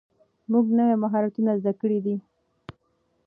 موږ 0.51 0.65
نوي 0.77 0.95
مهارتونه 1.03 1.51
زده 1.59 1.73
کړي 1.81 1.99
دي. 2.05 2.15